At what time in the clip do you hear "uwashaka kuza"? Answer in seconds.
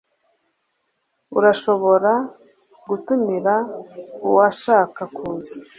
4.27-5.57